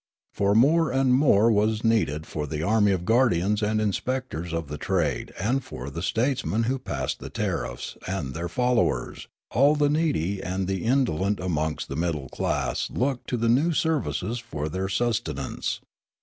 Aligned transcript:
For 0.33 0.55
more 0.55 0.91
and 0.91 1.13
more 1.13 1.51
was 1.51 1.83
needed 1.83 2.25
for 2.25 2.47
the 2.47 2.63
army 2.63 2.91
of 2.91 3.05
guardians 3.05 3.61
and 3.61 3.79
inspectors 3.79 4.51
of 4.51 4.67
the 4.67 4.79
trade 4.79 5.31
and 5.39 5.63
for 5.63 5.91
the 5.91 6.01
statesmen 6.01 6.63
who 6.63 6.79
passed 6.79 7.19
the 7.19 7.29
tariffs 7.29 7.97
and 8.07 8.33
their 8.33 8.49
followers; 8.49 9.27
all 9.51 9.75
the 9.75 9.89
needy 9.89 10.41
and 10.41 10.67
the 10.67 10.85
indolent 10.85 11.39
amongst 11.39 11.87
the 11.87 11.95
middle 11.95 12.29
classes 12.29 12.89
looked 12.89 13.27
to 13.29 13.37
the 13.37 13.47
new 13.47 13.73
services 13.73 14.39
for 14.39 14.69
their 14.69 14.89
sustenance. 14.89 15.81